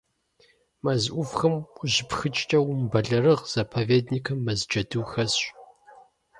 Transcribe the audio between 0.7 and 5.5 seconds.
Мэз Ӏувхэм ущыпхыкӀкӀэ умыбэлэрыгъ, заповедникым мэз джэду хэсщ.